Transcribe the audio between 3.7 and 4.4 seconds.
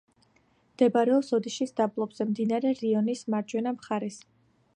მხარეს.